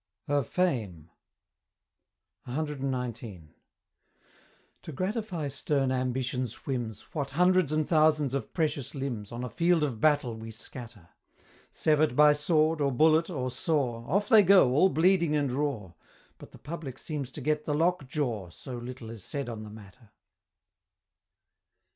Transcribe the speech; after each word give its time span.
HER 0.27 0.41
FAME. 0.41 1.11
CXIX. 2.47 3.49
To 4.81 4.91
gratify 4.91 5.47
stern 5.47 5.91
ambition's 5.91 6.65
whims, 6.65 7.01
What 7.13 7.29
hundreds 7.37 7.71
and 7.71 7.87
thousands 7.87 8.33
of 8.33 8.51
precious 8.51 8.95
limbs 8.95 9.31
On 9.31 9.43
a 9.43 9.49
field 9.51 9.83
of 9.83 10.01
battle 10.01 10.35
we 10.35 10.49
scatter! 10.49 11.09
Sever'd 11.69 12.15
by 12.15 12.33
sword, 12.33 12.81
or 12.81 12.91
bullet, 12.91 13.29
or 13.29 13.51
saw, 13.51 14.03
Off 14.07 14.27
they 14.27 14.41
go, 14.41 14.71
all 14.71 14.89
bleeding 14.89 15.35
and 15.35 15.51
raw, 15.51 15.91
But 16.39 16.51
the 16.51 16.57
public 16.57 16.97
seems 16.97 17.31
to 17.33 17.41
get 17.41 17.65
the 17.65 17.75
lock 17.75 18.07
jaw, 18.07 18.49
So 18.49 18.79
little 18.79 19.11
is 19.11 19.23
said 19.23 19.47
on 19.49 19.61
the 19.61 19.69
matter! 19.69 20.09